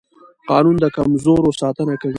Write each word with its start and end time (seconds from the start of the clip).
قانون 0.49 0.75
د 0.83 0.85
کمزورو 0.97 1.49
ساتنه 1.61 1.93
کوي 2.01 2.09